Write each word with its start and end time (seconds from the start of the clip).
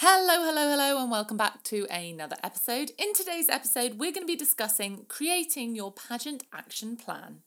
Hello, 0.00 0.44
hello, 0.44 0.70
hello, 0.70 1.02
and 1.02 1.10
welcome 1.10 1.36
back 1.36 1.64
to 1.64 1.84
another 1.90 2.36
episode. 2.44 2.92
In 2.98 3.12
today's 3.14 3.48
episode, 3.48 3.94
we're 3.98 4.12
going 4.12 4.22
to 4.22 4.32
be 4.32 4.36
discussing 4.36 5.06
creating 5.08 5.74
your 5.74 5.90
pageant 5.90 6.44
action 6.52 6.96
plan. 6.96 7.38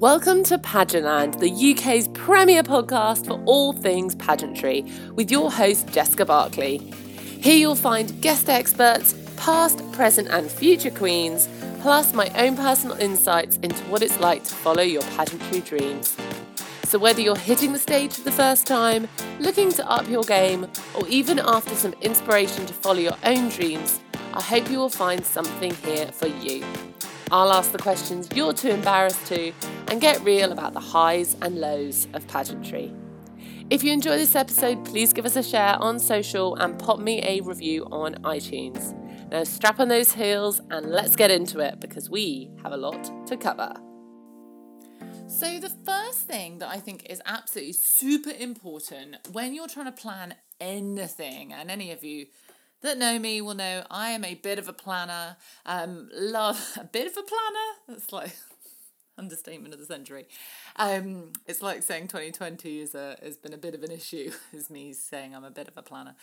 Welcome 0.00 0.42
to 0.42 0.58
Pageantland, 0.58 1.38
the 1.38 1.48
UK's 1.48 2.08
premier 2.08 2.64
podcast 2.64 3.26
for 3.28 3.40
all 3.44 3.72
things 3.72 4.16
pageantry, 4.16 4.84
with 5.14 5.30
your 5.30 5.48
host 5.48 5.86
Jessica 5.92 6.24
Barkley. 6.24 6.78
Here 7.40 7.56
you'll 7.56 7.76
find 7.76 8.20
guest 8.20 8.48
experts, 8.48 9.14
past, 9.36 9.78
present, 9.92 10.26
and 10.26 10.50
future 10.50 10.90
queens, 10.90 11.48
plus 11.82 12.14
my 12.14 12.30
own 12.30 12.56
personal 12.56 12.96
insights 12.96 13.58
into 13.58 13.80
what 13.84 14.02
it's 14.02 14.18
like 14.18 14.42
to 14.42 14.54
follow 14.54 14.82
your 14.82 15.02
pageantry 15.02 15.60
dreams. 15.60 16.16
So, 16.94 17.00
whether 17.00 17.20
you're 17.20 17.34
hitting 17.34 17.72
the 17.72 17.80
stage 17.80 18.12
for 18.12 18.20
the 18.20 18.30
first 18.30 18.68
time, 18.68 19.08
looking 19.40 19.72
to 19.72 19.90
up 19.90 20.08
your 20.08 20.22
game, 20.22 20.68
or 20.94 21.08
even 21.08 21.40
after 21.40 21.74
some 21.74 21.92
inspiration 22.02 22.66
to 22.66 22.72
follow 22.72 23.00
your 23.00 23.16
own 23.24 23.48
dreams, 23.48 23.98
I 24.32 24.40
hope 24.40 24.70
you 24.70 24.78
will 24.78 24.88
find 24.88 25.26
something 25.26 25.74
here 25.74 26.06
for 26.12 26.28
you. 26.28 26.64
I'll 27.32 27.52
ask 27.52 27.72
the 27.72 27.78
questions 27.78 28.28
you're 28.36 28.52
too 28.52 28.68
embarrassed 28.68 29.26
to 29.26 29.52
and 29.88 30.00
get 30.00 30.22
real 30.22 30.52
about 30.52 30.72
the 30.72 30.78
highs 30.78 31.34
and 31.42 31.60
lows 31.60 32.06
of 32.12 32.28
pageantry. 32.28 32.94
If 33.70 33.82
you 33.82 33.92
enjoy 33.92 34.16
this 34.16 34.36
episode, 34.36 34.84
please 34.84 35.12
give 35.12 35.26
us 35.26 35.34
a 35.34 35.42
share 35.42 35.74
on 35.80 35.98
social 35.98 36.54
and 36.54 36.78
pop 36.78 37.00
me 37.00 37.20
a 37.24 37.40
review 37.40 37.88
on 37.90 38.14
iTunes. 38.22 38.94
Now, 39.32 39.42
strap 39.42 39.80
on 39.80 39.88
those 39.88 40.12
heels 40.12 40.60
and 40.70 40.92
let's 40.92 41.16
get 41.16 41.32
into 41.32 41.58
it 41.58 41.80
because 41.80 42.08
we 42.08 42.52
have 42.62 42.70
a 42.70 42.76
lot 42.76 43.26
to 43.26 43.36
cover. 43.36 43.74
So, 45.26 45.58
the 45.58 45.70
first 45.84 46.20
thing 46.20 46.58
that 46.58 46.68
I 46.68 46.78
think 46.78 47.06
is 47.10 47.20
absolutely 47.24 47.72
super 47.72 48.30
important 48.30 49.16
when 49.32 49.54
you're 49.54 49.68
trying 49.68 49.86
to 49.86 49.92
plan 49.92 50.34
anything, 50.60 51.52
and 51.52 51.70
any 51.70 51.90
of 51.90 52.04
you 52.04 52.26
that 52.82 52.98
know 52.98 53.18
me 53.18 53.40
will 53.40 53.54
know 53.54 53.84
I 53.90 54.10
am 54.10 54.24
a 54.24 54.34
bit 54.34 54.58
of 54.58 54.68
a 54.68 54.72
planner. 54.72 55.36
Um, 55.66 56.10
love 56.12 56.76
a 56.80 56.84
bit 56.84 57.06
of 57.06 57.16
a 57.16 57.22
planner. 57.22 57.70
That's 57.88 58.12
like 58.12 58.36
understatement 59.18 59.72
of 59.72 59.80
the 59.80 59.86
century. 59.86 60.26
Um, 60.76 61.32
it's 61.46 61.62
like 61.62 61.82
saying 61.82 62.08
2020 62.08 62.80
is 62.80 62.94
a, 62.94 63.16
has 63.22 63.36
been 63.36 63.54
a 63.54 63.58
bit 63.58 63.74
of 63.74 63.82
an 63.82 63.90
issue, 63.90 64.30
is 64.52 64.70
me 64.70 64.92
saying 64.92 65.34
I'm 65.34 65.44
a 65.44 65.50
bit 65.50 65.68
of 65.68 65.76
a 65.76 65.82
planner. 65.82 66.14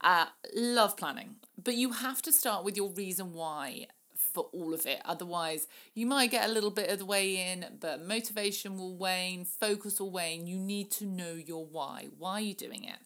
Uh, 0.00 0.26
love 0.54 0.96
planning, 0.96 1.36
but 1.62 1.74
you 1.74 1.92
have 1.92 2.20
to 2.22 2.32
start 2.32 2.64
with 2.64 2.76
your 2.76 2.90
reason 2.90 3.32
why 3.32 3.86
for 4.32 4.48
all 4.52 4.72
of 4.74 4.86
it. 4.86 5.00
Otherwise, 5.04 5.66
you 5.94 6.06
might 6.06 6.30
get 6.30 6.48
a 6.48 6.52
little 6.52 6.70
bit 6.70 6.90
of 6.90 6.98
the 6.98 7.04
way 7.04 7.50
in, 7.50 7.64
but 7.80 8.06
motivation 8.06 8.78
will 8.78 8.96
wane, 8.96 9.44
focus 9.44 10.00
will 10.00 10.10
wane. 10.10 10.46
You 10.46 10.56
need 10.56 10.90
to 10.92 11.06
know 11.06 11.34
your 11.34 11.64
why. 11.64 12.08
Why 12.18 12.32
are 12.32 12.40
you 12.40 12.54
doing 12.54 12.84
it? 12.84 12.98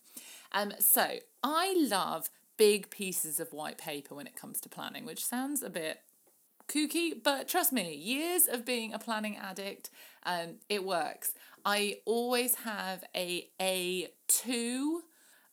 Um, 0.52 0.72
so 0.78 1.16
I 1.42 1.74
love 1.88 2.30
big 2.56 2.90
pieces 2.90 3.40
of 3.40 3.52
white 3.52 3.78
paper 3.78 4.14
when 4.14 4.26
it 4.26 4.36
comes 4.36 4.60
to 4.60 4.68
planning, 4.68 5.04
which 5.04 5.24
sounds 5.24 5.62
a 5.62 5.70
bit 5.70 6.00
kooky, 6.68 7.12
but 7.22 7.48
trust 7.48 7.72
me, 7.72 7.94
years 7.94 8.46
of 8.46 8.64
being 8.64 8.92
a 8.92 8.98
planning 8.98 9.36
addict, 9.36 9.90
um, 10.24 10.56
it 10.68 10.84
works. 10.84 11.32
I 11.64 11.98
always 12.04 12.56
have 12.56 13.04
a 13.14 13.48
A2, 13.60 15.00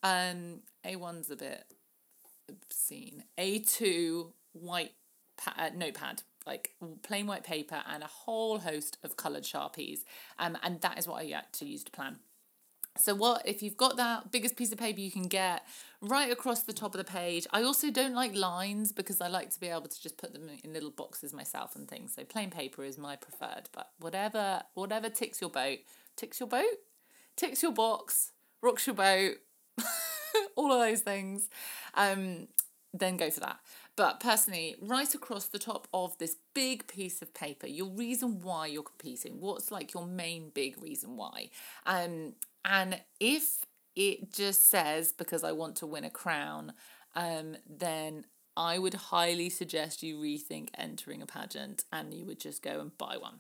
um, 0.04 0.60
A1's 0.86 1.32
a 1.32 1.36
bit 1.36 1.66
obscene, 2.50 3.24
A2 3.38 4.32
white 4.54 4.94
pa- 5.44 5.56
uh, 5.58 5.70
notepad 5.76 6.24
like 6.48 6.74
plain 7.04 7.28
white 7.28 7.44
paper 7.44 7.82
and 7.88 8.04
a 8.04 8.08
whole 8.08 8.60
host 8.60 8.98
of 9.04 9.16
coloured 9.16 9.44
sharpies. 9.44 10.00
Um, 10.40 10.58
and 10.64 10.82
that 10.82 10.98
is 10.98 11.08
what 11.08 11.22
i 11.22 11.26
get 11.28 11.54
to 11.54 11.66
use 11.66 11.84
to 11.84 11.92
plan. 11.92 12.18
So 12.98 13.16
what 13.16 13.48
if 13.48 13.64
you've 13.64 13.78
got 13.78 13.96
that 13.98 14.32
biggest 14.32 14.58
piece 14.58 14.72
of 14.72 14.78
paper 14.78 15.00
you 15.00 15.12
can 15.12 15.28
get 15.28 15.66
right 16.02 16.32
across 16.32 16.64
the 16.64 16.74
top 16.74 16.94
of 16.94 16.98
the 16.98 17.10
page. 17.10 17.48
I 17.52 17.64
also 17.64 17.90
don't 17.90 18.14
like 18.14 18.36
lines 18.36 18.92
because 18.92 19.22
i 19.22 19.28
like 19.28 19.50
to 19.52 19.60
be 19.60 19.68
able 19.68 19.88
to 19.88 20.02
just 20.02 20.18
put 20.18 20.34
them 20.34 20.50
in 20.64 20.74
little 20.74 20.92
boxes 20.92 21.32
myself 21.32 21.76
and 21.76 21.88
things. 21.88 22.14
So 22.16 22.24
plain 22.24 22.50
paper 22.50 22.84
is 22.84 22.98
my 22.98 23.16
preferred 23.16 23.70
but 23.72 23.92
whatever 24.00 24.64
whatever 24.74 25.10
ticks 25.10 25.40
your 25.40 25.50
boat 25.50 25.80
ticks 26.18 26.40
your 26.40 26.50
boat? 26.50 26.80
Ticks 27.38 27.64
your 27.64 27.72
box 27.72 28.32
rocks 28.62 28.86
your 28.86 28.96
boat 28.96 29.36
all 30.56 30.72
of 30.72 30.80
those 30.80 31.02
things 31.02 31.50
um 31.96 32.48
then 32.94 33.18
go 33.18 33.30
for 33.30 33.40
that 33.40 33.58
but 33.96 34.20
personally, 34.20 34.76
right 34.82 35.14
across 35.14 35.46
the 35.46 35.60
top 35.60 35.88
of 35.94 36.18
this 36.18 36.38
big 36.54 36.88
piece 36.88 37.22
of 37.22 37.34
paper, 37.34 37.68
your 37.68 37.90
reason 37.90 38.42
why 38.42 38.68
you're 38.68 38.84
competing, 38.84 39.40
what's 39.40 39.72
like 39.72 39.94
your 39.94 40.06
main 40.06 40.50
big 40.50 40.82
reason 40.82 41.18
why? 41.18 41.50
Um, 41.86 42.34
and 42.64 43.02
if 43.20 43.66
it 43.96 44.32
just 44.34 44.70
says 44.70 45.12
because 45.12 45.44
I 45.44 45.52
want 45.52 45.76
to 45.78 45.86
win 45.86 46.04
a 46.04 46.10
crown, 46.10 46.74
um, 47.16 47.58
then 47.70 48.26
I 48.56 48.80
would 48.80 48.94
highly 48.94 49.50
suggest 49.50 50.04
you 50.04 50.18
rethink 50.18 50.70
entering 50.78 51.22
a 51.22 51.26
pageant 51.26 51.86
and 51.92 52.14
you 52.14 52.26
would 52.26 52.40
just 52.40 52.62
go 52.62 52.80
and 52.80 52.98
buy 52.98 53.18
one 53.18 53.40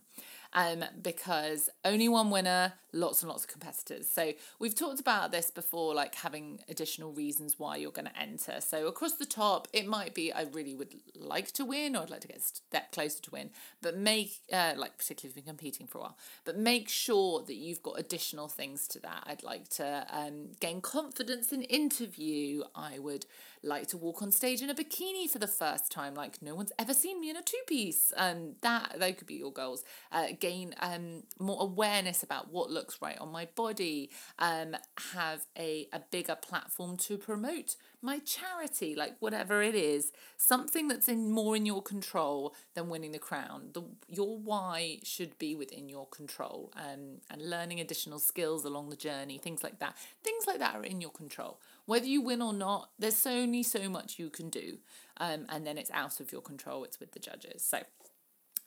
um, 0.53 0.84
because 1.01 1.69
only 1.85 2.09
one 2.09 2.29
winner, 2.29 2.73
lots 2.94 3.22
and 3.22 3.29
lots 3.29 3.44
of 3.44 3.50
competitors. 3.50 4.07
So 4.09 4.34
we've 4.59 4.75
talked 4.75 5.00
about 5.00 5.31
this 5.31 5.50
before, 5.50 5.94
like 5.94 6.16
having 6.16 6.59
additional 6.67 7.13
reasons 7.13 7.57
why 7.57 7.78
you're 7.78 7.91
going 7.91 8.07
to 8.07 8.19
enter. 8.19 8.59
So 8.59 8.88
across 8.88 9.13
the 9.13 9.25
top, 9.25 9.67
it 9.72 9.88
might 9.88 10.13
be 10.13 10.31
I 10.34 10.44
really 10.44 10.75
would 10.75 10.95
like 11.16 11.51
to 11.53 11.66
win, 11.66 11.95
or 11.95 12.01
I'd 12.01 12.09
like 12.09 12.22
to 12.22 12.28
get 12.28 12.38
a 12.38 12.41
step 12.41 12.91
closer 12.91 13.22
to 13.22 13.31
win, 13.31 13.51
but 13.81 13.97
make 13.97 14.41
uh, 14.51 14.73
like 14.75 14.97
particularly 14.97 15.31
if 15.31 15.35
you've 15.38 15.45
been 15.45 15.56
competing 15.56 15.88
for 15.88 16.00
a 16.00 16.01
while, 16.01 16.17
but 16.44 16.57
make 16.57 16.90
sure 16.90 17.44
that 17.44 17.56
you've 17.56 17.84
got 17.84 18.00
additional 18.00 18.47
things 18.47 18.88
to 18.90 19.00
that. 19.00 19.23
I'd 19.25 19.44
like 19.44 19.69
to 19.69 20.06
um, 20.09 20.50
gain 20.59 20.81
confidence 20.81 21.51
in 21.51 21.63
interview. 21.63 22.63
I 22.75 23.00
would 23.00 23.25
like 23.63 23.88
to 23.88 23.97
walk 23.97 24.22
on 24.22 24.31
stage 24.31 24.61
in 24.61 24.69
a 24.69 24.75
bikini 24.75 25.29
for 25.29 25.39
the 25.39 25.47
first 25.47 25.91
time, 25.91 26.16
like 26.16 26.41
no 26.41 26.55
one's 26.55 26.72
ever 26.79 26.94
seen 26.94 27.19
me 27.22 27.29
in 27.29 27.38
a 27.38 27.41
two 27.41 27.61
piece. 27.67 28.11
Um, 28.17 28.55
that 28.61 28.95
they 28.99 29.13
could 29.13 29.27
be 29.27 29.35
your 29.35 29.51
goals. 29.51 29.83
Uh, 30.11 30.27
gain 30.39 30.73
um 30.79 31.23
more 31.39 31.61
awareness 31.61 32.23
about 32.23 32.51
what 32.51 32.69
looks 32.69 33.01
right 33.01 33.17
on 33.19 33.31
my 33.31 33.47
body. 33.55 34.09
Um, 34.39 34.75
have 35.13 35.45
a 35.57 35.88
a 35.94 35.99
bigger 36.11 36.35
platform 36.35 36.97
to 36.97 37.17
promote 37.17 37.75
my 38.01 38.19
charity, 38.19 38.95
like 38.95 39.16
whatever 39.19 39.61
it 39.61 39.75
is, 39.75 40.11
something 40.38 40.88
that's 40.88 41.07
in 41.07 41.31
more 41.31 41.55
in 41.55 41.66
your 41.66 41.83
control 41.83 42.55
than 42.73 42.89
winning 42.89 43.11
the 43.11 43.19
crown. 43.19 43.69
The 43.73 43.83
your 44.07 44.38
why 44.38 44.99
should 45.03 45.38
be 45.38 45.55
within 45.55 45.88
your 45.88 46.07
control, 46.07 46.72
um, 46.75 47.22
and 47.29 47.49
learning 47.49 47.79
additional 47.79 48.19
skills 48.19 48.66
along 48.66 48.89
the 48.89 48.95
journey, 48.95 49.38
things 49.38 49.63
like 49.63 49.79
that. 49.79 49.95
Things 50.23 50.45
like 50.47 50.59
that 50.59 50.75
are 50.75 50.83
in 50.83 50.99
your 51.01 51.11
control. 51.11 51.59
Whether 51.86 52.06
you 52.06 52.22
win 52.22 52.42
or 52.42 52.53
not, 52.53 52.92
there's 53.00 53.25
only 53.25 53.64
so 53.64 53.90
much 53.90 54.19
you 54.19 54.30
can 54.30 54.50
do, 54.50 54.78
um, 55.18 55.46
and 55.50 55.66
then 55.66 55.78
it's 55.78 55.92
out 55.92 56.19
of 56.19 56.31
your 56.31 56.42
control. 56.42 56.84
It's 56.84 57.00
with 57.00 57.12
the 57.12 57.19
judges. 57.19 57.64
So 57.64 57.80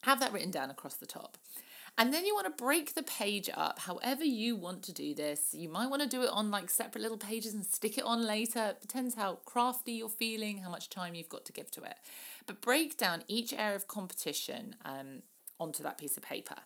have 0.02 0.20
that 0.20 0.32
written 0.32 0.50
down 0.50 0.70
across 0.70 0.94
the 0.94 1.06
top. 1.06 1.38
And 1.96 2.12
then 2.12 2.26
you 2.26 2.34
want 2.34 2.46
to 2.46 2.64
break 2.64 2.94
the 2.94 3.04
page 3.04 3.48
up 3.54 3.78
however 3.78 4.24
you 4.24 4.56
want 4.56 4.82
to 4.84 4.92
do 4.92 5.14
this. 5.14 5.54
You 5.54 5.68
might 5.68 5.88
want 5.88 6.02
to 6.02 6.08
do 6.08 6.22
it 6.22 6.30
on 6.30 6.50
like 6.50 6.68
separate 6.68 7.02
little 7.02 7.16
pages 7.16 7.54
and 7.54 7.64
stick 7.64 7.98
it 7.98 8.04
on 8.04 8.26
later. 8.26 8.70
It 8.70 8.80
depends 8.80 9.14
how 9.14 9.38
crafty 9.44 9.92
you're 9.92 10.08
feeling, 10.08 10.58
how 10.58 10.70
much 10.70 10.90
time 10.90 11.14
you've 11.14 11.28
got 11.28 11.44
to 11.44 11.52
give 11.52 11.70
to 11.72 11.84
it. 11.84 11.94
But 12.46 12.60
break 12.60 12.96
down 12.96 13.22
each 13.28 13.52
area 13.52 13.76
of 13.76 13.86
competition 13.86 14.74
um, 14.84 15.22
onto 15.60 15.84
that 15.84 15.96
piece 15.96 16.16
of 16.16 16.24
paper. 16.24 16.56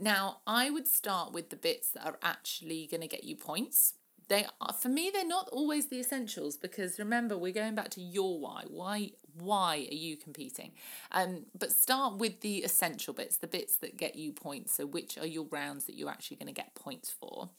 Now, 0.00 0.38
I 0.46 0.70
would 0.70 0.88
start 0.88 1.32
with 1.32 1.50
the 1.50 1.56
bits 1.56 1.90
that 1.90 2.06
are 2.06 2.18
actually 2.22 2.88
going 2.90 3.02
to 3.02 3.06
get 3.06 3.24
you 3.24 3.36
points 3.36 3.94
they 4.28 4.46
are 4.60 4.72
for 4.72 4.88
me 4.88 5.10
they're 5.12 5.26
not 5.26 5.48
always 5.50 5.88
the 5.88 6.00
essentials 6.00 6.56
because 6.56 6.98
remember 6.98 7.36
we're 7.36 7.52
going 7.52 7.74
back 7.74 7.90
to 7.90 8.00
your 8.00 8.38
why. 8.38 8.64
Why 8.68 9.10
why 9.38 9.86
are 9.90 9.94
you 9.94 10.16
competing? 10.16 10.72
Um 11.12 11.46
but 11.58 11.72
start 11.72 12.18
with 12.18 12.40
the 12.40 12.58
essential 12.58 13.14
bits 13.14 13.36
the 13.36 13.46
bits 13.46 13.76
that 13.78 13.96
get 13.96 14.16
you 14.16 14.32
points. 14.32 14.74
So 14.74 14.86
which 14.86 15.18
are 15.18 15.26
your 15.26 15.46
rounds 15.50 15.86
that 15.86 15.96
you're 15.96 16.10
actually 16.10 16.36
going 16.38 16.54
to 16.54 16.60
get 16.60 16.74
points 16.74 17.10
for? 17.10 17.50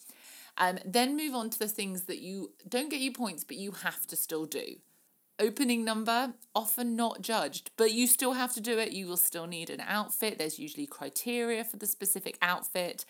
Um 0.58 0.80
then 0.86 1.16
move 1.16 1.36
on 1.36 1.50
to 1.52 1.60
the 1.60 1.68
things 1.68 2.04
that 2.04 2.20
you 2.20 2.54
don't 2.68 2.90
get 2.90 3.00
you 3.00 3.12
points 3.12 3.44
but 3.44 3.58
you 3.58 3.72
have 3.72 4.06
to 4.08 4.16
still 4.16 4.46
do. 4.46 4.76
Opening 5.38 5.84
number 5.84 6.34
often 6.54 6.96
not 6.96 7.22
judged 7.22 7.72
but 7.78 7.92
you 7.92 8.08
still 8.08 8.34
have 8.34 8.54
to 8.54 8.62
do 8.62 8.78
it. 8.80 8.92
You 8.92 9.08
will 9.08 9.18
still 9.18 9.48
need 9.48 9.70
an 9.70 9.82
outfit. 9.82 10.38
There's 10.38 10.60
usually 10.60 10.88
criteria 10.88 11.64
for 11.64 11.78
the 11.78 11.88
specific 11.88 12.38
outfit. 12.42 13.06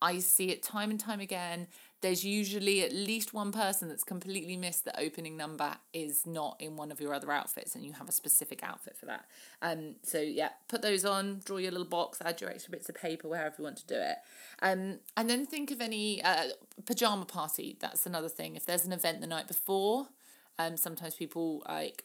I 0.00 0.18
see 0.18 0.50
it 0.50 0.62
time 0.62 0.90
and 0.90 1.00
time 1.00 1.20
again 1.20 1.66
there's 2.00 2.24
usually 2.24 2.82
at 2.82 2.92
least 2.92 3.34
one 3.34 3.50
person 3.50 3.88
that's 3.88 4.04
completely 4.04 4.56
missed 4.56 4.84
the 4.84 5.00
opening 5.00 5.36
number 5.36 5.76
is 5.92 6.26
not 6.26 6.56
in 6.60 6.76
one 6.76 6.92
of 6.92 7.00
your 7.00 7.12
other 7.12 7.32
outfits 7.32 7.74
and 7.74 7.84
you 7.84 7.92
have 7.92 8.08
a 8.08 8.12
specific 8.12 8.62
outfit 8.62 8.96
for 8.96 9.06
that. 9.06 9.24
Um, 9.62 9.96
so 10.02 10.20
yeah, 10.20 10.50
put 10.68 10.80
those 10.80 11.04
on, 11.04 11.40
draw 11.44 11.56
your 11.56 11.72
little 11.72 11.86
box, 11.86 12.18
add 12.24 12.40
your 12.40 12.50
extra 12.50 12.70
bits 12.70 12.88
of 12.88 12.94
paper 12.94 13.28
wherever 13.28 13.54
you 13.58 13.64
want 13.64 13.78
to 13.78 13.86
do 13.86 13.96
it. 13.96 14.18
Um, 14.62 15.00
and 15.16 15.28
then 15.28 15.44
think 15.44 15.72
of 15.72 15.80
any 15.80 16.22
uh, 16.22 16.48
pajama 16.86 17.24
party. 17.24 17.76
That's 17.80 18.06
another 18.06 18.28
thing. 18.28 18.54
If 18.54 18.64
there's 18.64 18.84
an 18.84 18.92
event 18.92 19.20
the 19.20 19.26
night 19.26 19.48
before, 19.48 20.08
um, 20.58 20.76
sometimes 20.76 21.14
people 21.14 21.64
like 21.68 22.04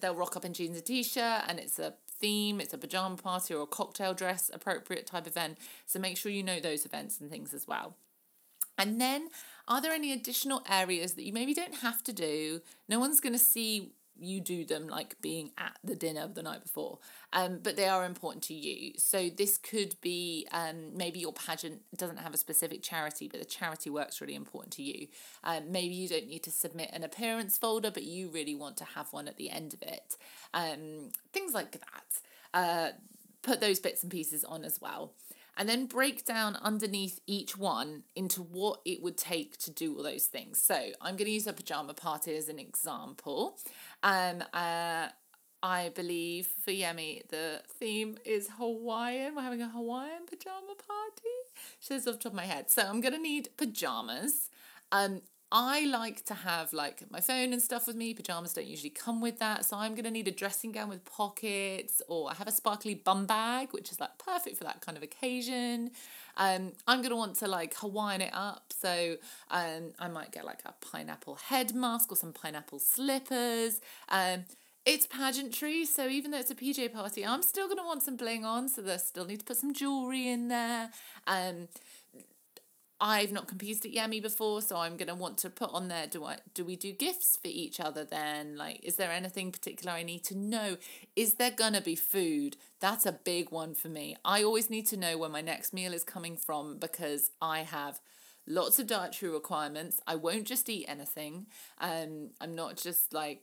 they'll 0.00 0.14
rock 0.14 0.36
up 0.36 0.44
in 0.44 0.52
jeans 0.52 0.76
and 0.76 0.86
t-shirt 0.86 1.42
and 1.48 1.58
it's 1.58 1.78
a 1.78 1.94
theme, 2.08 2.60
it's 2.60 2.74
a 2.74 2.78
pajama 2.78 3.16
party 3.16 3.54
or 3.54 3.62
a 3.62 3.66
cocktail 3.66 4.14
dress 4.14 4.50
appropriate 4.52 5.06
type 5.06 5.28
event. 5.28 5.58
So 5.86 6.00
make 6.00 6.16
sure 6.16 6.32
you 6.32 6.42
know 6.42 6.58
those 6.58 6.84
events 6.84 7.20
and 7.20 7.30
things 7.30 7.54
as 7.54 7.68
well. 7.68 7.94
And 8.82 9.00
then 9.00 9.28
Are 9.68 9.80
there 9.80 9.92
any 9.92 10.12
additional 10.12 10.62
areas 10.68 11.14
that 11.14 11.24
you 11.24 11.32
maybe 11.32 11.54
don't 11.54 11.76
have 11.76 12.02
to 12.04 12.12
do? 12.12 12.60
No 12.88 12.98
one's 12.98 13.20
going 13.20 13.32
to 13.32 13.38
see 13.38 13.92
you 14.18 14.40
do 14.40 14.64
them 14.64 14.88
like 14.88 15.20
being 15.22 15.50
at 15.56 15.78
the 15.82 15.94
dinner 15.94 16.28
the 16.28 16.42
night 16.42 16.62
before. 16.62 16.98
Um 17.32 17.60
but 17.62 17.76
they 17.76 17.88
are 17.88 18.04
important 18.04 18.42
to 18.44 18.54
you. 18.54 18.92
So 18.98 19.28
this 19.30 19.56
could 19.58 19.94
be 20.00 20.46
um 20.52 20.96
maybe 20.96 21.18
your 21.18 21.32
pageant 21.32 21.80
doesn't 21.96 22.18
have 22.18 22.34
a 22.34 22.36
specific 22.36 22.82
charity 22.82 23.26
but 23.28 23.40
the 23.40 23.46
charity 23.46 23.90
work's 23.90 24.20
really 24.20 24.34
important 24.34 24.72
to 24.74 24.82
you. 24.82 25.08
Um 25.44 25.72
maybe 25.72 25.94
you 25.94 26.08
don't 26.08 26.28
need 26.28 26.42
to 26.44 26.50
submit 26.50 26.90
an 26.92 27.02
appearance 27.04 27.56
folder 27.58 27.90
but 27.90 28.02
you 28.04 28.28
really 28.28 28.54
want 28.54 28.76
to 28.78 28.84
have 28.84 29.12
one 29.12 29.28
at 29.28 29.36
the 29.38 29.50
end 29.50 29.74
of 29.74 29.82
it. 29.82 30.16
Um 30.54 31.10
things 31.32 31.52
like 31.54 31.72
that. 31.72 32.08
Uh 32.60 32.88
put 33.42 33.60
those 33.60 33.80
bits 33.80 34.02
and 34.02 34.12
pieces 34.12 34.44
on 34.44 34.64
as 34.64 34.80
well 34.80 35.14
and 35.56 35.68
then 35.68 35.86
break 35.86 36.24
down 36.24 36.56
underneath 36.56 37.20
each 37.26 37.56
one 37.56 38.04
into 38.16 38.42
what 38.42 38.80
it 38.84 39.02
would 39.02 39.16
take 39.16 39.58
to 39.58 39.70
do 39.70 39.96
all 39.96 40.02
those 40.02 40.26
things. 40.26 40.58
So 40.58 40.74
I'm 41.00 41.16
going 41.16 41.26
to 41.26 41.30
use 41.30 41.46
a 41.46 41.52
pajama 41.52 41.94
party 41.94 42.36
as 42.36 42.48
an 42.48 42.58
example. 42.58 43.58
Um, 44.02 44.42
uh, 44.52 45.08
I 45.62 45.90
believe 45.94 46.48
for 46.64 46.72
Yemi, 46.72 47.28
the 47.28 47.62
theme 47.78 48.18
is 48.24 48.50
Hawaiian. 48.58 49.36
We're 49.36 49.42
having 49.42 49.62
a 49.62 49.68
Hawaiian 49.68 50.26
pajama 50.26 50.74
party. 50.74 51.36
She 51.78 51.88
says 51.88 52.08
off 52.08 52.14
the 52.14 52.20
top 52.20 52.32
of 52.32 52.36
my 52.36 52.46
head. 52.46 52.70
So 52.70 52.82
I'm 52.82 53.00
going 53.00 53.14
to 53.14 53.20
need 53.20 53.50
pajamas. 53.56 54.50
Um, 54.90 55.22
I 55.54 55.84
like 55.84 56.24
to 56.24 56.34
have 56.34 56.72
like 56.72 57.04
my 57.10 57.20
phone 57.20 57.52
and 57.52 57.60
stuff 57.60 57.86
with 57.86 57.94
me. 57.94 58.14
Pajamas 58.14 58.54
don't 58.54 58.66
usually 58.66 58.88
come 58.88 59.20
with 59.20 59.38
that. 59.40 59.66
So 59.66 59.76
I'm 59.76 59.92
going 59.92 60.04
to 60.04 60.10
need 60.10 60.26
a 60.26 60.32
dressing 60.32 60.72
gown 60.72 60.88
with 60.88 61.04
pockets 61.04 62.00
or 62.08 62.30
I 62.30 62.34
have 62.34 62.48
a 62.48 62.52
sparkly 62.52 62.94
bum 62.94 63.26
bag, 63.26 63.68
which 63.72 63.92
is 63.92 64.00
like 64.00 64.16
perfect 64.16 64.56
for 64.56 64.64
that 64.64 64.80
kind 64.80 64.96
of 64.96 65.04
occasion. 65.04 65.90
Um, 66.38 66.72
I'm 66.88 67.00
going 67.00 67.10
to 67.10 67.16
want 67.16 67.36
to 67.36 67.48
like 67.48 67.74
Hawaiian 67.74 68.22
it 68.22 68.30
up. 68.32 68.72
So 68.72 69.16
um, 69.50 69.92
I 69.98 70.08
might 70.08 70.32
get 70.32 70.46
like 70.46 70.60
a 70.64 70.72
pineapple 70.80 71.34
head 71.34 71.74
mask 71.74 72.10
or 72.10 72.16
some 72.16 72.32
pineapple 72.32 72.78
slippers. 72.78 73.82
Um, 74.08 74.46
it's 74.84 75.06
pageantry, 75.06 75.84
so 75.84 76.08
even 76.08 76.32
though 76.32 76.40
it's 76.40 76.50
a 76.50 76.56
PJ 76.56 76.92
party, 76.92 77.24
I'm 77.24 77.42
still 77.42 77.66
going 77.66 77.78
to 77.78 77.84
want 77.84 78.02
some 78.02 78.16
bling 78.16 78.44
on. 78.44 78.68
So 78.68 78.82
they 78.82 78.96
still 78.96 79.26
need 79.26 79.38
to 79.40 79.44
put 79.44 79.58
some 79.58 79.74
jewelry 79.74 80.26
in 80.28 80.48
there. 80.48 80.90
Um, 81.26 81.68
I've 83.04 83.32
not 83.32 83.48
competed 83.48 83.84
at 83.84 83.92
Yemi 83.92 84.22
before, 84.22 84.62
so 84.62 84.76
I'm 84.76 84.96
gonna 84.96 85.16
want 85.16 85.36
to 85.38 85.50
put 85.50 85.74
on 85.74 85.88
there. 85.88 86.06
Do 86.06 86.24
I 86.24 86.36
do 86.54 86.64
we 86.64 86.76
do 86.76 86.92
gifts 86.92 87.36
for 87.36 87.48
each 87.48 87.80
other 87.80 88.04
then? 88.04 88.56
Like, 88.56 88.78
is 88.84 88.94
there 88.94 89.10
anything 89.10 89.50
particular 89.50 89.92
I 89.92 90.04
need 90.04 90.22
to 90.26 90.38
know? 90.38 90.76
Is 91.16 91.34
there 91.34 91.50
gonna 91.50 91.80
be 91.80 91.96
food? 91.96 92.56
That's 92.78 93.04
a 93.04 93.10
big 93.10 93.50
one 93.50 93.74
for 93.74 93.88
me. 93.88 94.16
I 94.24 94.44
always 94.44 94.70
need 94.70 94.86
to 94.86 94.96
know 94.96 95.18
where 95.18 95.28
my 95.28 95.40
next 95.40 95.72
meal 95.72 95.92
is 95.92 96.04
coming 96.04 96.36
from 96.36 96.78
because 96.78 97.32
I 97.42 97.64
have 97.64 98.00
lots 98.46 98.78
of 98.78 98.86
dietary 98.86 99.32
requirements. 99.32 100.00
I 100.06 100.14
won't 100.14 100.46
just 100.46 100.68
eat 100.68 100.86
anything. 100.86 101.46
Um, 101.80 102.30
I'm 102.40 102.54
not 102.54 102.76
just 102.76 103.12
like 103.12 103.42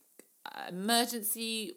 emergency. 0.69 1.73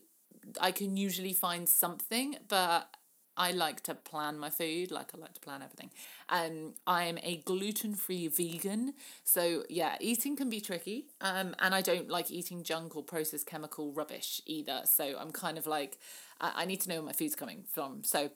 I 0.61 0.70
can 0.70 0.96
usually 0.96 1.32
find 1.32 1.69
something, 1.69 2.37
but 2.46 2.88
I 3.37 3.52
like 3.52 3.81
to 3.82 3.94
plan 3.94 4.38
my 4.38 4.50
food, 4.50 4.90
like 4.90 5.11
I 5.14 5.19
like 5.19 5.34
to 5.34 5.40
plan 5.40 5.62
everything. 5.62 5.90
Um, 6.29 6.75
I 6.87 7.05
am 7.05 7.19
a 7.23 7.37
gluten 7.38 7.94
free 7.94 8.29
vegan, 8.29 8.94
so 9.25 9.64
yeah, 9.69 9.96
eating 10.00 10.37
can 10.37 10.50
be 10.50 10.61
tricky. 10.61 11.06
Um, 11.20 11.55
and 11.58 11.75
I 11.75 11.81
don't 11.81 12.08
like 12.08 12.31
eating 12.31 12.62
junk 12.62 12.94
or 12.96 13.02
processed 13.02 13.46
chemical 13.46 13.93
rubbish 13.93 14.43
either. 14.46 14.82
So 14.84 15.17
I'm 15.19 15.32
kind 15.32 15.56
of 15.56 15.67
like, 15.67 15.99
I, 16.40 16.52
I 16.56 16.64
need 16.64 16.81
to 16.82 16.88
know 16.88 16.96
where 16.96 17.06
my 17.06 17.12
food's 17.12 17.34
coming 17.34 17.64
from. 17.69 18.05
So 18.05 18.31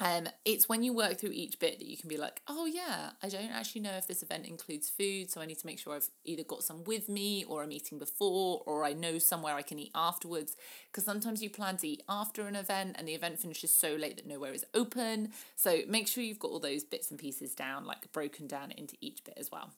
um, 0.00 0.28
it's 0.44 0.68
when 0.68 0.82
you 0.82 0.92
work 0.92 1.18
through 1.18 1.30
each 1.32 1.58
bit 1.60 1.78
that 1.78 1.86
you 1.86 1.96
can 1.96 2.08
be 2.08 2.16
like, 2.16 2.40
oh 2.48 2.66
yeah, 2.66 3.10
I 3.22 3.28
don't 3.28 3.50
actually 3.50 3.82
know 3.82 3.92
if 3.92 4.08
this 4.08 4.22
event 4.22 4.46
includes 4.46 4.90
food, 4.90 5.30
so 5.30 5.40
I 5.40 5.46
need 5.46 5.58
to 5.58 5.66
make 5.66 5.78
sure 5.78 5.94
I've 5.94 6.08
either 6.24 6.42
got 6.42 6.64
some 6.64 6.82
with 6.84 7.08
me 7.08 7.44
or 7.44 7.62
I'm 7.62 7.70
eating 7.70 7.98
before 7.98 8.62
or 8.66 8.84
I 8.84 8.94
know 8.94 9.18
somewhere 9.18 9.54
I 9.54 9.62
can 9.62 9.78
eat 9.78 9.92
afterwards. 9.94 10.56
Because 10.90 11.04
sometimes 11.04 11.42
you 11.42 11.50
plan 11.50 11.76
to 11.78 11.88
eat 11.88 12.02
after 12.08 12.48
an 12.48 12.56
event 12.56 12.96
and 12.98 13.06
the 13.06 13.14
event 13.14 13.38
finishes 13.38 13.74
so 13.74 13.94
late 13.94 14.16
that 14.16 14.26
nowhere 14.26 14.52
is 14.52 14.64
open. 14.74 15.30
So 15.56 15.80
make 15.86 16.08
sure 16.08 16.24
you've 16.24 16.40
got 16.40 16.50
all 16.50 16.60
those 16.60 16.84
bits 16.84 17.10
and 17.10 17.18
pieces 17.18 17.54
down, 17.54 17.84
like 17.84 18.10
broken 18.12 18.46
down 18.46 18.72
into 18.72 18.96
each 19.00 19.22
bit 19.24 19.34
as 19.36 19.50
well. 19.52 19.70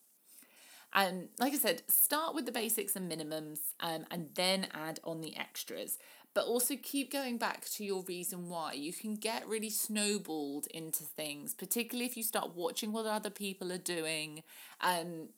And 0.94 1.28
like 1.40 1.52
I 1.52 1.56
said, 1.56 1.82
start 1.88 2.34
with 2.34 2.46
the 2.46 2.52
basics 2.52 2.94
and 2.94 3.10
minimums 3.10 3.58
um, 3.81 4.06
and 4.10 4.31
then 4.34 4.69
add 4.72 5.00
on 5.02 5.20
the 5.20 5.37
extras 5.37 5.99
but 6.34 6.46
also 6.46 6.75
keep 6.76 7.12
going 7.12 7.38
back 7.38 7.64
to 7.64 7.84
your 7.84 8.02
reason 8.02 8.48
why. 8.48 8.72
You 8.72 8.92
can 8.92 9.14
get 9.14 9.48
really 9.48 9.70
snowballed 9.70 10.66
into 10.69 11.04
things, 11.04 11.54
particularly 11.54 12.06
if 12.06 12.16
you 12.16 12.25
start 12.25 12.56
watching 12.56 12.92
what 12.92 13.06
other 13.06 13.31
people 13.31 13.72
are 13.72 13.78
doing. 13.78 14.42
Um, 14.81 15.28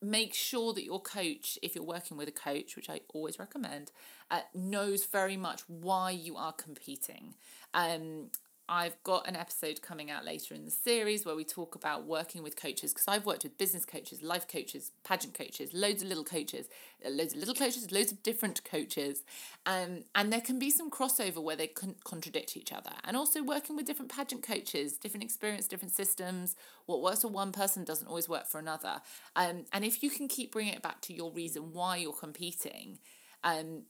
make 0.00 0.34
sure 0.34 0.72
that 0.74 0.84
your 0.84 1.00
coach, 1.00 1.58
if 1.62 1.74
you're 1.74 1.84
working 1.84 2.16
with 2.16 2.28
a 2.28 2.32
coach, 2.32 2.76
which 2.76 2.88
I 2.88 3.00
always 3.12 3.38
recommend, 3.38 3.90
uh, 4.30 4.40
knows 4.54 5.04
very 5.04 5.36
much 5.36 5.62
why 5.68 6.12
you 6.12 6.36
are 6.36 6.52
competing. 6.52 7.34
Um, 7.74 8.30
I've 8.72 8.96
got 9.02 9.28
an 9.28 9.36
episode 9.36 9.82
coming 9.82 10.10
out 10.10 10.24
later 10.24 10.54
in 10.54 10.64
the 10.64 10.70
series 10.70 11.26
where 11.26 11.36
we 11.36 11.44
talk 11.44 11.74
about 11.74 12.06
working 12.06 12.42
with 12.42 12.56
coaches 12.56 12.94
because 12.94 13.06
I've 13.06 13.26
worked 13.26 13.42
with 13.42 13.58
business 13.58 13.84
coaches, 13.84 14.22
life 14.22 14.48
coaches, 14.48 14.92
pageant 15.04 15.34
coaches, 15.34 15.74
loads 15.74 16.02
of 16.02 16.08
little 16.08 16.24
coaches, 16.24 16.70
uh, 17.04 17.10
loads 17.10 17.34
of 17.34 17.40
little 17.40 17.54
coaches, 17.54 17.92
loads 17.92 18.12
of 18.12 18.22
different 18.22 18.64
coaches. 18.64 19.24
Um, 19.66 20.04
and 20.14 20.32
there 20.32 20.40
can 20.40 20.58
be 20.58 20.70
some 20.70 20.90
crossover 20.90 21.42
where 21.42 21.54
they 21.54 21.66
can 21.66 21.96
contradict 22.04 22.56
each 22.56 22.72
other. 22.72 22.92
And 23.04 23.14
also 23.14 23.42
working 23.42 23.76
with 23.76 23.84
different 23.84 24.10
pageant 24.10 24.42
coaches, 24.42 24.96
different 24.96 25.24
experience, 25.24 25.66
different 25.66 25.92
systems. 25.92 26.56
What 26.86 27.02
works 27.02 27.20
for 27.20 27.28
one 27.28 27.52
person 27.52 27.84
doesn't 27.84 28.08
always 28.08 28.26
work 28.26 28.46
for 28.46 28.58
another. 28.58 29.02
Um, 29.36 29.66
and 29.74 29.84
if 29.84 30.02
you 30.02 30.08
can 30.08 30.28
keep 30.28 30.50
bringing 30.50 30.72
it 30.72 30.80
back 30.80 31.02
to 31.02 31.12
your 31.12 31.30
reason 31.30 31.74
why 31.74 31.98
you're 31.98 32.14
competing, 32.14 33.00
um, 33.44 33.82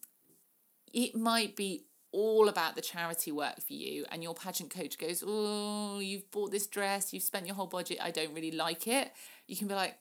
it 0.92 1.14
might 1.14 1.54
be 1.54 1.84
all 2.12 2.48
about 2.48 2.76
the 2.76 2.82
charity 2.82 3.32
work 3.32 3.60
for 3.60 3.72
you 3.72 4.04
and 4.12 4.22
your 4.22 4.34
pageant 4.34 4.70
coach 4.70 4.98
goes 4.98 5.24
oh 5.26 5.98
you've 5.98 6.30
bought 6.30 6.50
this 6.50 6.66
dress 6.66 7.12
you've 7.12 7.22
spent 7.22 7.46
your 7.46 7.54
whole 7.54 7.66
budget 7.66 7.98
i 8.02 8.10
don't 8.10 8.34
really 8.34 8.52
like 8.52 8.86
it. 8.86 9.12
You 9.46 9.56
can 9.56 9.66
be 9.66 9.74
like 9.74 9.96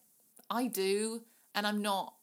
i 0.50 0.68
do 0.68 1.24
and 1.56 1.66
i'm 1.66 1.82
not 1.82 2.14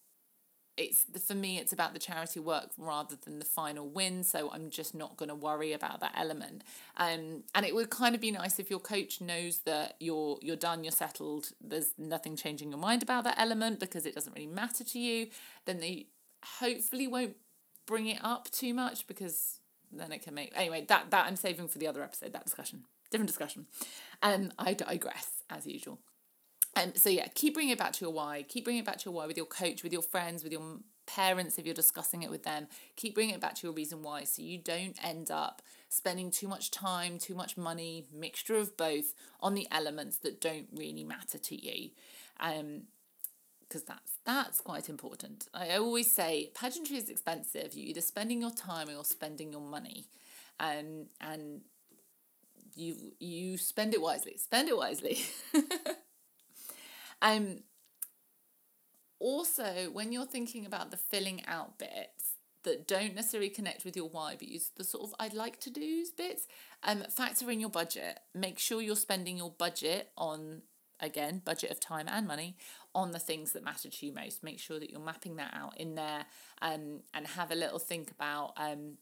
it's 0.77 1.05
for 1.27 1.35
me 1.35 1.59
it's 1.59 1.73
about 1.73 1.93
the 1.93 1.99
charity 1.99 2.39
work 2.39 2.71
rather 2.79 3.17
than 3.25 3.39
the 3.39 3.45
final 3.45 3.89
win 3.89 4.23
so 4.23 4.51
i'm 4.53 4.71
just 4.71 4.95
not 4.95 5.17
going 5.17 5.29
to 5.29 5.35
worry 5.35 5.73
about 5.73 6.01
that 6.01 6.13
element. 6.17 6.63
Um 6.97 7.43
and 7.55 7.67
it 7.67 7.75
would 7.75 7.91
kind 7.91 8.15
of 8.15 8.21
be 8.21 8.31
nice 8.31 8.59
if 8.59 8.71
your 8.71 8.79
coach 8.79 9.21
knows 9.21 9.61
that 9.61 9.95
you're 9.99 10.39
you're 10.41 10.57
done 10.57 10.85
you're 10.85 10.93
settled 10.93 11.51
there's 11.61 11.95
nothing 11.99 12.37
changing 12.37 12.71
your 12.71 12.79
mind 12.79 13.03
about 13.03 13.25
that 13.25 13.39
element 13.39 13.81
because 13.81 14.07
it 14.07 14.15
doesn't 14.15 14.35
really 14.35 14.47
matter 14.47 14.85
to 14.85 14.99
you 14.99 15.29
then 15.65 15.81
they 15.81 16.07
hopefully 16.61 17.09
won't 17.09 17.37
bring 17.87 18.07
it 18.07 18.23
up 18.23 18.51
too 18.51 18.73
much 18.73 19.07
because 19.07 19.58
then 19.93 20.13
it 20.13 20.23
can 20.23 20.35
make 20.35 20.53
anyway 20.55 20.85
that 20.89 21.11
that 21.11 21.27
i'm 21.27 21.37
saving 21.37 21.69
for 21.69 21.79
the 21.79 21.87
other 21.87 22.03
episode 22.03 22.33
that 22.33 22.45
discussion 22.45 22.85
different 23.11 23.29
discussion. 23.29 23.67
Um 24.23 24.53
i 24.59 24.75
digress 24.75 25.43
as 25.51 25.67
usual. 25.67 25.99
Um 26.77 26.95
so 26.95 27.11
yeah 27.11 27.29
keep 27.35 27.55
bringing 27.55 27.73
it 27.73 27.79
back 27.79 27.93
to 27.95 28.05
your 28.05 28.13
why 28.13 28.45
keep 28.49 28.65
bringing 28.65 28.83
it 28.83 28.87
back 28.87 28.99
to 28.99 29.07
your 29.07 29.15
why 29.15 29.27
with 29.27 29.37
your 29.37 29.47
coach 29.47 29.83
with 29.83 29.93
your 29.93 30.03
friends 30.03 30.43
with 30.43 30.53
your 30.53 30.63
parents 31.07 31.59
if 31.59 31.65
you're 31.65 31.75
discussing 31.75 32.23
it 32.23 32.31
with 32.31 32.43
them. 32.43 32.67
Keep 32.97 33.15
bringing 33.15 33.35
it 33.35 33.41
back 33.41 33.55
to 33.57 33.67
your 33.67 33.73
reason 33.73 34.03
why 34.03 34.25
so 34.25 34.43
you 34.43 34.59
don't 34.59 34.97
end 35.03 35.31
up 35.31 35.63
spending 35.89 36.31
too 36.31 36.49
much 36.49 36.71
time 36.71 37.19
too 37.19 37.35
much 37.35 37.57
money 37.57 38.05
mixture 38.13 38.57
of 38.57 38.77
both 38.77 39.15
on 39.41 39.55
the 39.55 39.67
elements 39.71 40.19
that 40.19 40.41
don't 40.41 40.69
really 40.75 41.05
matter 41.05 41.39
to 41.39 41.57
you. 41.57 41.91
Um 42.41 42.83
because 43.69 43.83
that's 43.83 44.13
that's 44.25 44.61
quite 44.61 44.89
important. 44.89 45.49
I 45.53 45.77
always 45.77 46.11
say 46.11 46.51
pageantry 46.55 46.97
is 46.97 47.09
expensive. 47.09 47.75
You're 47.75 47.89
either 47.89 48.01
spending 48.01 48.41
your 48.41 48.51
time 48.51 48.89
or 48.89 48.93
you're 48.93 49.05
spending 49.05 49.53
your 49.53 49.61
money, 49.61 50.07
um, 50.59 51.07
and 51.21 51.61
you 52.75 53.13
you 53.19 53.59
spend 53.59 53.95
it 53.95 54.01
wisely. 54.01 54.37
Spend 54.37 54.69
it 54.69 54.77
wisely. 54.77 55.19
um. 57.23 57.59
Also, 59.21 59.91
when 59.93 60.13
you're 60.13 60.27
thinking 60.27 60.65
about 60.65 60.93
the 60.93 60.97
filling 60.97 61.45
out 61.47 61.77
bits 61.77 62.35
that 62.63 62.87
don't 62.87 63.15
necessarily 63.15 63.51
connect 63.51 63.85
with 63.85 63.97
your 63.97 64.09
why, 64.09 64.37
but 64.39 64.47
use 64.47 64.71
the 64.77 64.85
sort 64.85 65.05
of 65.05 65.15
I'd 65.19 65.35
like 65.35 65.59
to 65.61 65.71
do's 65.71 66.11
bits, 66.11 66.47
um, 66.85 67.03
factor 67.11 67.51
in 67.51 67.59
your 67.59 67.71
budget. 67.71 68.21
Make 68.35 68.59
sure 68.59 68.81
you're 68.81 68.95
spending 68.95 69.39
your 69.39 69.51
budget 69.51 70.11
on 70.17 70.63
again, 71.01 71.43
budget 71.45 71.71
of 71.71 71.81
time 71.81 72.09
and 72.09 72.27
money 72.27 72.57
on 72.95 73.13
the 73.13 73.19
things 73.19 73.53
that 73.53 73.65
matter 73.65 73.89
to 73.89 74.07
you 74.07 74.13
most. 74.13 74.43
Make 74.43 74.59
sure 74.59 74.79
that 74.79 74.91
you're 74.91 75.01
mapping 75.01 75.37
that 75.37 75.55
out 75.55 75.79
in 75.79 75.95
there 75.95 76.27
um, 76.63 77.01
and 77.15 77.27
have 77.27 77.51
a 77.51 77.55
little 77.55 77.79
think 77.79 78.11
about 78.11 78.53
um, 78.57 78.99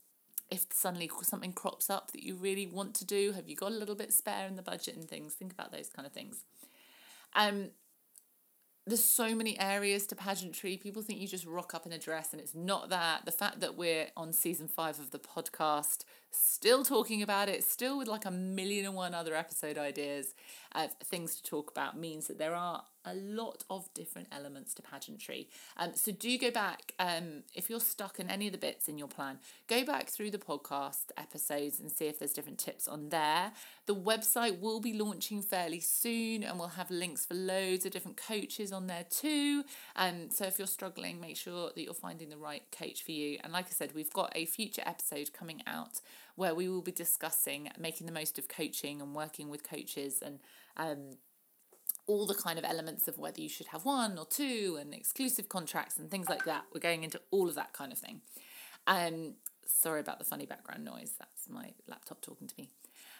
if 0.51 0.67
suddenly 0.73 1.11
something 1.23 1.53
crops 1.53 1.91
up 1.91 2.13
that 2.13 2.23
you 2.23 2.35
really 2.37 2.67
want 2.67 2.95
to 2.95 3.05
do. 3.05 3.33
Have 3.33 3.49
you 3.49 3.57
got 3.57 3.73
a 3.73 3.75
little 3.75 3.95
bit 3.95 4.13
spare 4.13 4.47
in 4.47 4.57
the 4.57 4.63
budget 4.63 4.97
and 4.97 5.09
things? 5.09 5.35
Think 5.35 5.53
about 5.53 5.73
those 5.73 5.89
kind 5.89 6.07
of 6.07 6.13
things. 6.13 6.45
Um, 7.35 7.71
there's 8.87 9.03
so 9.03 9.35
many 9.35 9.59
areas 9.59 10.07
to 10.07 10.15
pageantry. 10.15 10.77
People 10.77 11.03
think 11.03 11.21
you 11.21 11.27
just 11.27 11.45
rock 11.45 11.75
up 11.75 11.87
in 11.87 11.93
a 11.93 11.99
dress, 11.99 12.33
and 12.33 12.41
it's 12.41 12.55
not 12.55 12.89
that. 12.91 13.25
The 13.25 13.33
fact 13.33 13.59
that 13.61 13.77
we're 13.77 14.07
on 14.17 14.33
season 14.33 14.69
five 14.69 15.01
of 15.01 15.11
the 15.11 15.19
podcast, 15.19 16.05
still 16.31 16.85
talking 16.85 17.23
about 17.23 17.49
it, 17.49 17.65
still 17.65 17.99
with 17.99 18.09
like 18.09 18.25
a 18.25 18.31
million 18.31 18.87
and 18.87 18.95
one 18.95 19.15
other 19.15 19.35
episode 19.35 19.79
ideas, 19.79 20.35
of 20.77 20.93
things 21.05 21.37
to 21.37 21.43
talk 21.43 21.71
about 21.71 21.99
means 21.99 22.27
that 22.27 22.39
there 22.39 22.55
are 22.55 22.85
a 23.05 23.15
lot 23.15 23.63
of 23.71 23.89
different 23.95 24.27
elements 24.33 24.75
to 24.75 24.83
pageantry. 24.83 25.49
Um, 25.77 25.93
so 25.95 26.11
do 26.11 26.37
go 26.39 26.51
back 26.51 26.93
um, 26.99 27.45
if 27.55 27.71
you're 27.71 27.81
stuck 27.81 28.19
in 28.19 28.29
any 28.29 28.47
of 28.47 28.53
the 28.53 28.59
bits 28.59 28.89
in 28.89 28.99
your 28.99 29.07
plan, 29.07 29.39
go 29.69 29.85
back 29.85 30.09
through 30.09 30.33
the 30.33 30.39
podcast 30.39 31.05
episodes 31.17 31.79
and 31.79 31.91
see 31.91 32.07
if 32.07 32.19
there's 32.19 32.33
different 32.33 32.59
tips 32.59 32.89
on 32.89 33.11
there. 33.11 33.53
The 33.87 33.95
website 33.95 34.61
will 34.61 34.81
be 34.81 34.93
launching 34.93 35.41
fairly 35.41 35.79
soon, 35.79 36.43
and 36.43 36.59
we'll 36.59 36.69
have 36.69 36.91
links 36.91 37.25
for 37.25 37.35
loads 37.35 37.87
of 37.87 37.93
different 37.93 38.17
coaches 38.17 38.73
on 38.73 38.89
there 38.89 39.07
too. 39.09 39.63
Um, 39.95 40.29
so 40.31 40.45
if 40.47 40.59
you're 40.59 40.67
struggling, 40.67 41.21
make 41.21 41.37
sure 41.37 41.71
that 41.75 41.81
you're 41.81 41.95
finding 41.95 42.29
the 42.29 42.37
right 42.37 42.65
coach 42.77 43.05
for 43.05 43.13
you. 43.13 43.39
And 43.45 43.53
like 43.53 43.67
I 43.67 43.71
said, 43.71 43.95
we've 43.95 44.13
got 44.13 44.33
a 44.35 44.47
future 44.47 44.83
episode 44.85 45.33
coming 45.33 45.63
out 45.67 46.01
where 46.37 46.55
we 46.55 46.69
will 46.69 46.83
be 46.83 46.93
discussing 46.93 47.69
making 47.79 48.07
the 48.07 48.13
most 48.13 48.39
of 48.39 48.49
coaching 48.49 49.03
and 49.03 49.15
working 49.15 49.49
with 49.49 49.69
coaches 49.69 50.23
and 50.25 50.39
um, 50.77 51.17
all 52.07 52.27
the 52.27 52.35
kind 52.35 52.59
of 52.59 52.65
elements 52.65 53.09
of 53.09 53.19
whether 53.19 53.41
you 53.41 53.49
should 53.49 53.67
have 53.69 53.85
one 53.85 54.17
or 54.17 54.27
two 54.27 54.79
and 54.81 54.95
exclusive 54.95 55.49
contracts 55.49 55.99
and 55.99 56.11
things 56.11 56.29
like 56.29 56.45
that. 56.45 56.65
We're 56.73 56.81
going 56.81 57.03
into 57.03 57.21
all 57.31 57.49
of 57.49 57.57
that 57.57 57.73
kind 57.73 57.93
of 57.93 57.99
thing. 57.99 58.21
Um, 58.87 59.35
sorry 59.67 60.01
about 60.01 60.19
the 60.19 60.25
funny 60.25 60.47
background 60.47 60.85
noise. 60.85 61.15
That's 61.19 61.49
my 61.49 61.73
laptop 61.89 62.21
talking 62.21 62.47
to 62.47 62.55
me. 62.57 62.71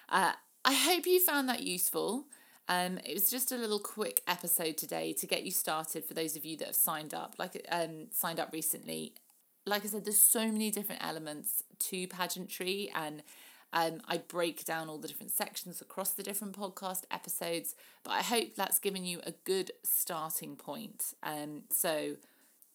Uh, 0.09 0.33
I 0.65 0.75
hope 0.75 1.07
you 1.07 1.21
found 1.21 1.49
that 1.49 1.63
useful. 1.63 2.27
Um, 2.69 2.99
it 3.05 3.15
was 3.15 3.31
just 3.31 3.53
a 3.53 3.57
little 3.57 3.79
quick 3.79 4.23
episode 4.27 4.77
today 4.77 5.13
to 5.15 5.27
get 5.27 5.45
you 5.45 5.51
started 5.53 6.05
for 6.05 6.15
those 6.15 6.37
of 6.37 6.45
you 6.45 6.57
that 6.59 6.67
have 6.67 6.77
signed 6.77 7.15
up, 7.15 7.35
like 7.39 7.65
um, 7.71 8.09
signed 8.11 8.41
up 8.41 8.51
recently. 8.53 9.15
Like 9.65 9.85
I 9.85 9.89
said, 9.89 10.05
there's 10.05 10.19
so 10.19 10.47
many 10.47 10.71
different 10.71 11.05
elements 11.05 11.65
to 11.81 12.07
pageantry, 12.09 12.91
and 12.95 13.23
um, 13.73 14.01
I 14.07 14.19
break 14.19 14.65
down 14.65 14.89
all 14.89 14.99
the 14.99 15.09
different 15.09 15.33
sections 15.33 15.81
across 15.81 16.11
the 16.11 16.23
different 16.23 16.59
podcast 16.59 17.05
episodes, 17.11 17.75
but 18.05 18.13
I 18.13 18.23
hope 18.23 18.55
that's 18.55 18.79
given 18.79 19.05
you 19.05 19.21
a 19.25 19.33
good 19.45 19.73
starting 19.83 20.57
point. 20.57 21.15
Um, 21.23 21.63
so 21.71 22.17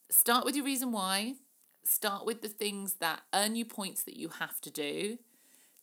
start 0.10 0.46
with 0.46 0.56
your 0.56 0.66
reason 0.66 0.92
why, 0.92 1.36
start 1.84 2.26
with 2.26 2.42
the 2.42 2.50
things 2.50 2.96
that 2.96 3.22
earn 3.34 3.56
you 3.56 3.66
points 3.66 4.04
that 4.04 4.18
you 4.18 4.30
have 4.40 4.62
to 4.62 4.70
do, 4.70 5.18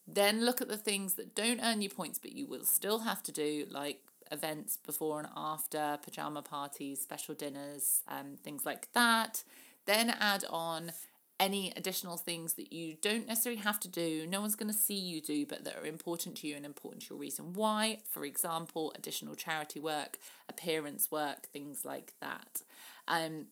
then 0.07 0.45
look 0.45 0.61
at 0.61 0.67
the 0.67 0.77
things 0.77 1.15
that 1.15 1.35
don't 1.35 1.59
earn 1.61 1.81
you 1.81 1.89
points 1.89 2.17
but 2.17 2.31
you 2.31 2.47
will 2.47 2.63
still 2.63 2.99
have 2.99 3.21
to 3.23 3.31
do, 3.31 3.65
like 3.69 4.01
events 4.31 4.77
before 4.77 5.19
and 5.19 5.29
after, 5.35 5.97
pajama 6.03 6.41
parties, 6.41 7.01
special 7.01 7.35
dinners, 7.35 8.01
um, 8.07 8.37
things 8.43 8.65
like 8.65 8.91
that. 8.93 9.43
Then 9.85 10.15
add 10.19 10.45
on 10.49 10.91
any 11.39 11.71
additional 11.75 12.17
things 12.17 12.53
that 12.53 12.73
you 12.73 12.95
don't 13.01 13.27
necessarily 13.27 13.61
have 13.61 13.79
to 13.81 13.87
do, 13.87 14.27
no 14.27 14.41
one's 14.41 14.55
going 14.55 14.71
to 14.71 14.77
see 14.77 14.95
you 14.95 15.21
do, 15.21 15.45
but 15.45 15.63
that 15.63 15.77
are 15.77 15.85
important 15.85 16.35
to 16.37 16.47
you 16.47 16.55
and 16.55 16.65
important 16.65 17.03
to 17.03 17.13
your 17.13 17.19
reason 17.19 17.53
why. 17.53 17.99
For 18.09 18.25
example, 18.25 18.93
additional 18.97 19.35
charity 19.35 19.79
work, 19.79 20.17
appearance 20.49 21.09
work, 21.09 21.47
things 21.47 21.85
like 21.85 22.13
that. 22.19 22.61
Um, 23.07 23.45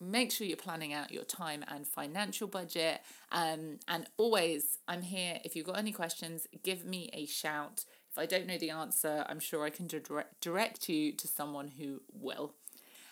make 0.00 0.32
sure 0.32 0.46
you're 0.46 0.56
planning 0.56 0.92
out 0.92 1.12
your 1.12 1.24
time 1.24 1.64
and 1.68 1.86
financial 1.86 2.48
budget. 2.48 3.00
Um, 3.32 3.80
and 3.86 4.06
always, 4.16 4.78
I'm 4.88 5.02
here. 5.02 5.38
If 5.44 5.54
you've 5.54 5.66
got 5.66 5.78
any 5.78 5.92
questions, 5.92 6.46
give 6.62 6.84
me 6.84 7.10
a 7.12 7.26
shout. 7.26 7.84
If 8.10 8.18
I 8.18 8.24
don't 8.26 8.46
know 8.46 8.58
the 8.58 8.70
answer, 8.70 9.26
I'm 9.28 9.40
sure 9.40 9.64
I 9.64 9.70
can 9.70 9.86
direct, 9.86 10.40
direct 10.40 10.88
you 10.88 11.12
to 11.12 11.28
someone 11.28 11.68
who 11.68 12.00
will. 12.12 12.54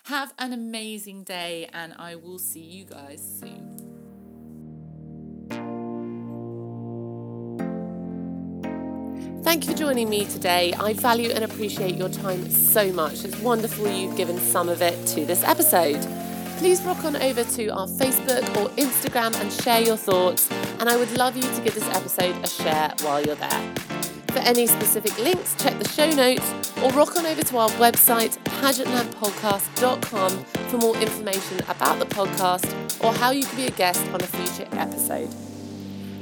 Have 0.04 0.35
an 0.38 0.52
amazing 0.52 1.25
day, 1.25 1.69
and 1.73 1.95
I 1.99 2.16
will 2.16 2.38
see 2.38 2.61
you 2.61 2.85
guys 2.85 3.23
soon. 3.40 3.94
Thank 9.45 9.67
you 9.67 9.73
for 9.73 9.79
joining 9.79 10.09
me 10.09 10.25
today. 10.25 10.73
I 10.73 10.95
value 10.95 11.31
and 11.31 11.45
appreciate 11.45 11.97
your 11.97 12.09
time 12.09 12.51
so 12.51 12.91
much. 12.93 13.27
It's 13.27 13.39
wonderful 13.41 13.87
you've 13.87 14.17
given 14.17 14.39
some 14.39 14.71
of 14.71 14.81
it 14.81 15.07
to 15.09 15.27
this 15.27 15.45
episode. 15.45 16.01
Please 16.57 16.81
rock 16.83 17.05
on 17.05 17.17
over 17.17 17.45
to 17.45 17.69
our 17.69 17.87
Facebook 17.87 18.43
or 18.57 18.71
Instagram 18.71 19.39
and 19.39 19.53
share 19.53 19.83
your 19.83 19.99
thoughts. 19.99 20.51
And 20.81 20.89
I 20.89 20.97
would 20.97 21.13
love 21.19 21.37
you 21.37 21.43
to 21.43 21.61
give 21.61 21.75
this 21.75 21.87
episode 21.91 22.35
a 22.43 22.49
share 22.49 22.95
while 23.03 23.23
you're 23.23 23.37
there. 23.37 23.75
For 24.29 24.39
any 24.39 24.67
specific 24.67 25.19
links, 25.19 25.55
check 25.63 25.79
the 25.79 25.89
show 25.89 26.11
notes 26.11 26.51
or 26.83 26.91
rock 26.93 27.15
on 27.17 27.27
over 27.27 27.43
to 27.43 27.59
our 27.59 27.69
website, 27.73 28.39
pageantlandpodcast.com, 28.45 30.45
for 30.71 30.79
more 30.79 30.97
information 30.97 31.61
about 31.69 31.99
the 31.99 32.07
podcast 32.07 33.05
or 33.05 33.13
how 33.13 33.31
you 33.31 33.45
can 33.45 33.57
be 33.57 33.67
a 33.67 33.73
guest 33.73 34.01
on 34.09 34.23
a 34.23 34.27
future 34.27 34.67
episode. 34.73 35.29